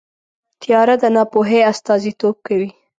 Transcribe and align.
تیاره 0.61 0.95
د 1.01 1.03
ناپوهۍ 1.15 1.59
استازیتوب 1.71 2.35
کوي. 2.47 2.69